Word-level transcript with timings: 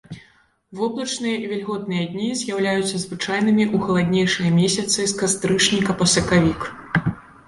Воблачныя 0.77 1.35
і 1.41 1.49
вільготныя 1.51 2.05
дні 2.13 2.29
з'яўляюцца 2.39 3.01
звычайнымі 3.03 3.63
ў 3.75 3.89
халаднейшыя 3.89 4.49
месяцы 4.61 4.99
з 5.13 5.19
кастрычніка 5.21 5.91
па 6.01 6.09
сакавік. 6.15 6.61